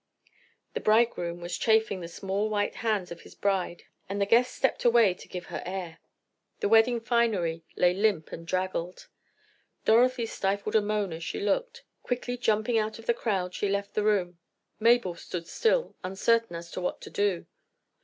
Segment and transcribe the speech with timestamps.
[0.73, 4.83] The bridegroom was chafing the small white hands of his bride, and the guests stepped
[4.83, 5.99] away to give her air.
[6.59, 9.09] The wedding finery lay limp and draggled.
[9.85, 11.83] Dorothy stifled a moan as she looked.
[12.01, 14.39] Quickly jumping out of the crowd she left the room.
[14.79, 17.45] Mabel stood still, uncertain as to what to do.